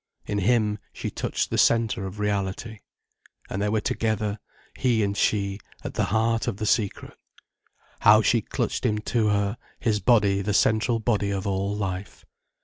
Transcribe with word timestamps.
In 0.25 0.39
him, 0.39 0.79
she 0.91 1.11
touched 1.11 1.51
the 1.51 1.59
centre 1.59 2.07
of 2.07 2.17
reality. 2.19 2.79
And 3.51 3.61
they 3.61 3.69
were 3.69 3.81
together, 3.81 4.39
he 4.75 5.03
and 5.03 5.15
she, 5.15 5.59
at 5.83 5.93
the 5.93 6.05
heart 6.05 6.47
of 6.47 6.57
the 6.57 6.65
secret. 6.65 7.15
How 7.99 8.23
she 8.23 8.41
clutched 8.41 8.83
him 8.83 8.97
to 9.13 9.27
her, 9.27 9.57
his 9.79 9.99
body 9.99 10.41
the 10.41 10.55
central 10.55 10.97
body 10.97 11.29
of 11.29 11.45
all 11.45 11.75
life. 11.75 12.25